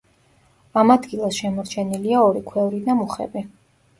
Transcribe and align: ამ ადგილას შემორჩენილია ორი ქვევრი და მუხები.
ამ 0.81 0.93
ადგილას 0.93 1.41
შემორჩენილია 1.41 2.23
ორი 2.29 2.43
ქვევრი 2.47 2.83
და 2.87 2.95
მუხები. 3.03 3.45